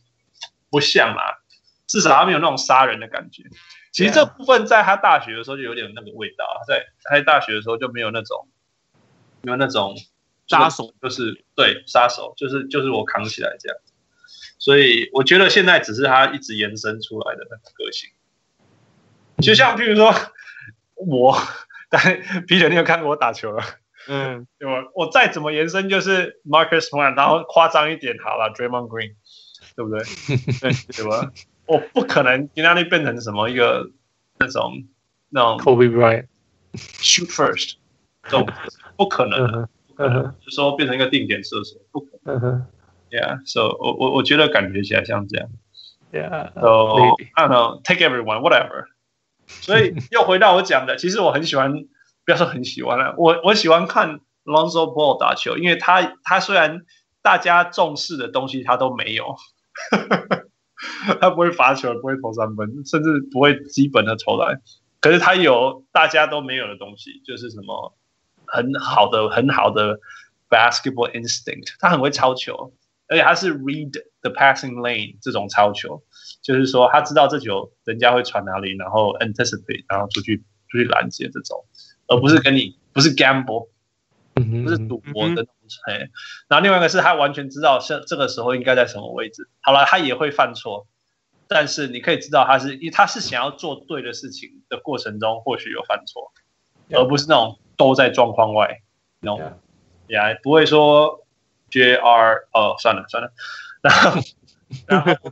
[0.69, 1.39] 不像啦，
[1.87, 3.43] 至少他没有那种杀人的感觉。
[3.91, 8.47] 其实这部分在他大学的时候就有点那个味道，在他在大学的时候就没有那种，
[9.41, 9.95] 没有那种
[10.47, 13.77] 杀手，就是对杀手，就是就是我扛起来这样。
[14.57, 18.09] 所以我觉得现在只是他一直延伸出来的那个个性。
[19.41, 20.13] 就像譬如说
[21.07, 21.37] 我，
[21.89, 22.01] 但
[22.47, 23.63] Peter 你有看过我打球了？
[24.07, 29.13] 嗯，我我再怎么延伸就是 Marcus Smart，然后夸张一点好了，Draymond Green，
[29.75, 30.03] 对不对？
[30.59, 31.31] 对对吧？
[31.67, 33.91] 我不可能让那里变成什么一个
[34.39, 34.83] 那种
[35.29, 36.25] 那种 Kobe Bryant
[36.73, 37.75] shoot first，
[38.23, 38.47] 这种
[38.97, 42.65] 不可能的，不可能，就说变成一个定点射手，不可能。
[43.11, 45.49] Yeah，so 我我我觉得感觉起来像这样。
[46.11, 48.85] Yeah，so I don't know，take everyone，whatever。
[49.59, 51.73] 所以又回到我讲的，其实我很喜欢，
[52.25, 56.81] 不要说很喜欢了，我我喜欢看 Lonzo Ball 打球，因为他他虽然
[57.21, 59.35] 大家重视的东西他都没有。
[61.21, 64.61] 他不会罚球，不会投三分，甚至不会基本的投篮。
[64.99, 67.95] 可是他有大家都没有的东西，就是什么
[68.45, 69.99] 很好的、很好的
[70.49, 71.75] basketball instinct。
[71.79, 72.73] 他很会抄球，
[73.07, 76.03] 而且他是 read the passing lane 这种抄球，
[76.41, 81.65] 就是说他知道这球人家会传哪里，然后 anticipate，然后出去出去拦截这种，
[82.07, 83.69] 而不是跟你不是 gamble，
[84.33, 85.45] 不是赌博的。
[85.85, 85.93] 嘿，
[86.49, 89.47] 然后另外一个是他完全知道是这个时候应该在什么位置。
[89.61, 90.85] 好了，他也会犯错，
[91.47, 96.33] 但是你可以知道他是，他是想要做对的事情的过程中，或许有犯错
[96.89, 98.81] 而不是那种都在状况外，
[99.21, 99.53] 那种，
[100.07, 101.25] 也.不会说
[101.69, 103.31] JR 哦，算了算了，
[103.81, 104.21] 然后
[104.87, 105.31] 然后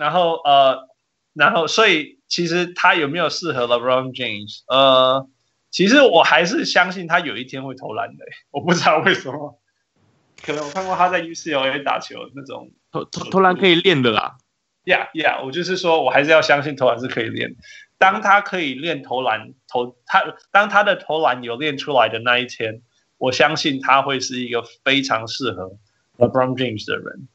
[0.00, 0.88] 然后呃，
[1.34, 4.62] 然后所以其实他有没有适合 LeBron James？
[4.66, 5.28] 呃，
[5.70, 9.60] 其实我还是相信他有一天会投篮的，我不知道为什么。
[10.42, 14.38] 可能我看过他在 UCLA 打球那种投投投篮可以练的啦
[14.86, 17.56] ，Yeah Yeah，我就是说我还是要相信投篮是可以练。
[17.98, 22.80] 当他可以练投篮投他，当他的投篮有练出来的那一天，
[23.18, 25.76] 我相信他会是一个非常适合
[26.16, 27.28] LeBron James 的人，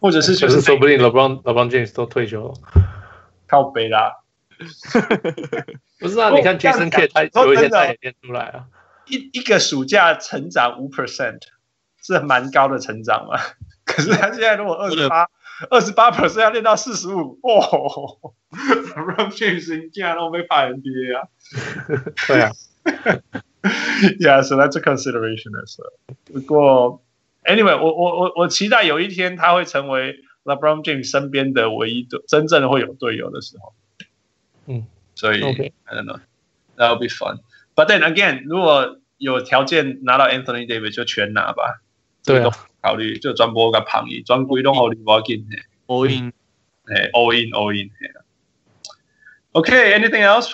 [0.00, 2.54] 或者是就是说不定 LeBron LeBron James 都退休了，
[3.46, 4.12] 靠北啦。
[5.98, 8.66] 不是啊，你看 Jason Kidd 他有一天他也练出来啊，
[9.06, 11.40] 一一个暑假成长五 percent。
[12.02, 13.38] 是蛮高的成长嘛，
[13.84, 15.28] 可是他现在如果二十八，
[15.68, 21.28] 二十八 percent 要练到四十五，哦，LeBron James 竟然都没拍 NBA 啊？
[22.26, 22.52] 对啊
[24.18, 25.92] ，Yeah，so that's a consideration as well。
[26.32, 27.02] 不过
[27.43, 33.73] ，Anyway，我我我我期待有一天他会成为 LeBron James 身边的唯一队，真正的会有队友的时候。
[34.67, 34.85] 嗯，
[35.15, 35.71] 所以 Okay.
[35.85, 41.81] I don't know，that will be fun。But then again，如果有条件拿到 Anthony Davis 就全拿吧。
[42.23, 45.59] 对啊，考虑就转播个旁移，转归拢好你我紧嘿。
[45.87, 46.33] all in，
[46.85, 50.51] 哎，all in all in。OK，anything else？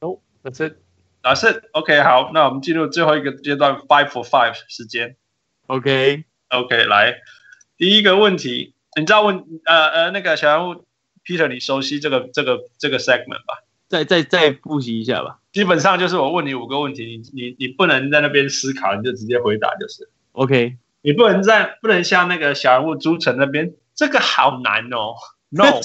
[0.00, 0.76] No, that's it.
[1.22, 5.16] 啊是 OK，好，那我们进入最后一个阶段，five for five 时间。
[5.67, 7.15] OK，OK，来
[7.77, 10.85] 第一个问题，你知道问呃呃那个小人物
[11.25, 13.63] Peter，你熟悉这个这个这个 segment 吧？
[13.87, 15.39] 再再再复习一下吧。
[15.53, 20.09] 基本上就是我问你五个问题，你你你不能在那边思考，你就直接回答就是。
[20.33, 25.15] OK，你不能在不能像那个小人物朱晨那边，这个好难哦。
[25.49, 25.79] No，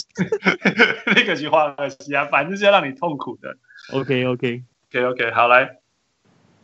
[1.14, 3.56] 那个是话可惜啊，反正是要让你痛苦的。
[3.92, 5.78] OK OK，OK OK，好来，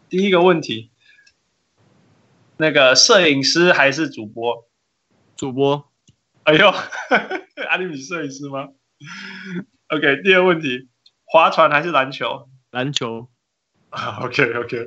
[0.09, 0.91] 第一个问题，
[2.59, 4.69] 那个摄影师还是主播？
[5.37, 5.89] 主播
[6.45, 6.69] 哎呦，
[7.69, 8.69] 阿里米摄影师吗
[9.89, 10.89] ？OK，第二个问题，
[11.25, 13.29] 划船还是篮球篮球？
[14.23, 14.87] OK OK，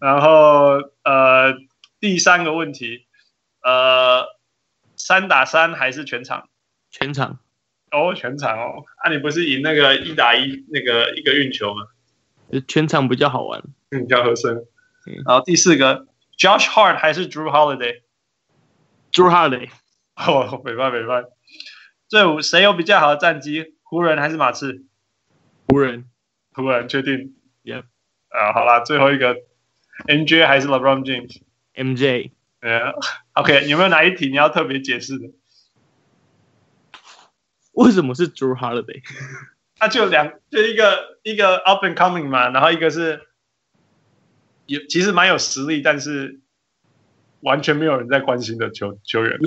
[0.00, 1.54] 然后呃，
[2.00, 3.06] 第三个问题，
[3.62, 4.26] 呃，
[4.96, 6.48] 三打三还是全场？
[6.90, 7.38] 全场
[7.92, 11.82] 哦，全场哦，啊，你不是赢那个一打一那个一个运球吗？
[12.66, 13.62] 全场比较好玩。
[13.90, 14.56] 嗯，比较合身。
[15.06, 16.06] 嗯然后第四个
[16.38, 19.68] ，Josh Hart 还是 Drew Holiday？Drew Holiday，
[20.16, 21.28] 哦，没办法没办法。
[22.08, 23.74] 最后谁有比较好的战绩？
[23.82, 24.84] 湖人还是马刺？
[25.66, 26.06] 湖人
[26.52, 27.34] 湖人确定。
[27.64, 27.82] Yep
[28.28, 29.36] 啊，好啦，最后一个
[30.06, 32.30] ，MJ 还是 LeBron James？MJ，
[32.60, 32.94] 呃、
[33.34, 35.30] OK，有没有哪一题你要特别解释的？
[37.72, 39.02] 为什么是 Drew Holiday？
[39.78, 43.27] 他、啊、就两，就一个一个 up and coming 嘛，然后一个是
[44.68, 46.40] 有其实蛮有实力，但是
[47.40, 49.38] 完全没有人在关心的球球员。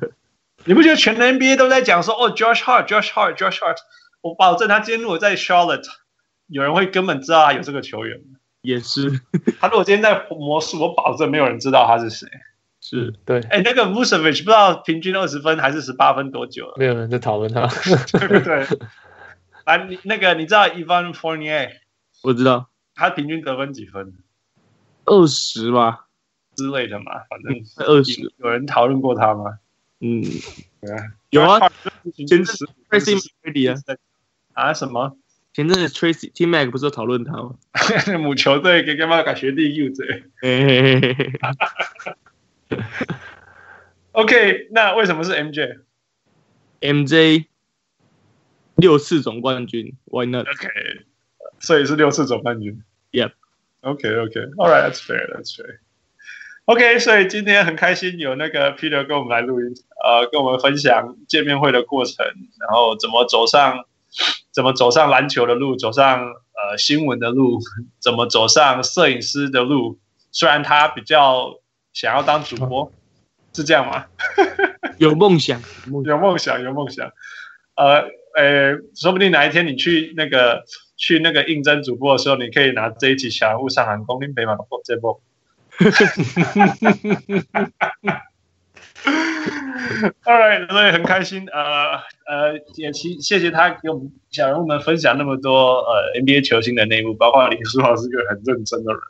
[0.64, 3.76] 你不觉得全 NBA 都在讲说哦，Josh Hart，Josh Hart，Josh Hart，
[4.20, 5.88] 我保证他今天如果在 Charlotte，
[6.48, 8.20] 有人会根本知道他有这个球员。
[8.60, 9.20] 也是，
[9.60, 12.28] 他如果今天在魔术，我保证没有人知道他是谁。
[12.80, 16.74] 是对，哎，那个 Vucevic 不知道平均二十分还是十八分多久了？
[16.76, 17.66] 没有人在讨论他。
[18.18, 18.66] 对不对？
[19.64, 21.70] 啊，你那个你知道 Evan Fournier？
[22.22, 24.14] 我知道，他平均得分几分
[25.08, 26.06] 二十吧，
[26.54, 27.12] 之类的嘛？
[27.28, 29.58] 反正二十，有人讨论过他吗？
[30.00, 30.22] 嗯，
[31.30, 31.58] 有啊，
[32.14, 32.56] 前前阵
[32.88, 33.76] Tracy McGrady 啊，
[34.52, 35.16] 啊什么？
[35.52, 37.56] 前阵子 Tracy T Mac 不是有讨论他吗？
[38.20, 39.74] 母球队给干嘛改学弟
[40.40, 41.32] 嘿嘿
[44.12, 47.46] ？OK，那为什么是 MJ？MJ
[48.76, 50.68] 六次总冠军，Why not？OK，
[51.58, 52.84] 所以是六次总冠军。
[53.10, 53.32] Yep.
[53.82, 54.40] OK OK.
[54.56, 55.26] All right, that's fair.
[55.34, 55.80] That's fair.
[56.66, 59.72] OK，所以今天很开心有那个 Peter 跟我们来录音，
[60.04, 62.26] 呃，跟我们分享见面会的过程，
[62.60, 63.84] 然后怎么走上
[64.50, 67.58] 怎么走上篮球的路，走上呃新闻的路，
[68.00, 69.98] 怎么走上摄影师的路。
[70.30, 71.58] 虽然他比较
[71.94, 72.92] 想要当主播，
[73.54, 74.04] 是这样吗？
[74.98, 75.62] 有梦想，
[76.04, 77.10] 有梦想，有梦想。
[77.76, 78.02] 呃，
[78.36, 80.64] 呃，说不定哪一天你去那个
[80.98, 85.18] 去那个应征主播的时候，你可以拿这一集小人物上篮公拎北马播这波。
[90.24, 99.00] All right，所以很开心，呃呃，也谢谢谢他给我们小人物们分享那么多呃 NBA 球星的内幕，包括林书豪是个很认真的人。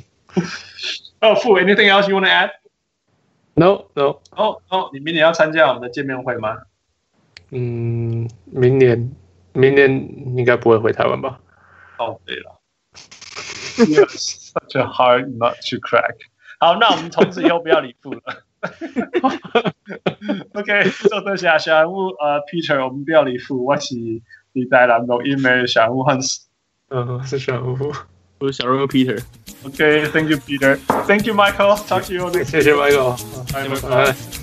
[1.20, 4.20] 哦，傅，anything else you want to add？No, no。
[4.30, 6.56] 哦哦，你明年要参加我们的见面会吗？
[7.50, 9.12] 嗯，明年
[9.52, 9.90] 明年
[10.36, 11.38] 应该不会回台湾吧？
[11.98, 12.60] 哦，对了。
[13.76, 16.16] Such a hard nut to crack。
[16.58, 18.20] 好，那我们从此以后不要理傅了。
[20.54, 23.94] OK，做得下小人物呃，Peter，我们不要理傅，我是
[24.52, 26.44] 李代兰录音的小人物 Hans。
[26.90, 27.92] 嗯，是小人物。
[28.38, 29.22] 我是小人物 Peter。
[29.64, 32.50] OK，Thank you Peter，Thank you Michael，Talk to you next。
[32.50, 33.16] 谢谢 Michael，
[33.52, 34.41] 拜拜。